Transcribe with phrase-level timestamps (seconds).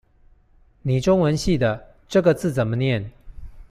[0.81, 3.11] 你中文系的，這個字怎麼念？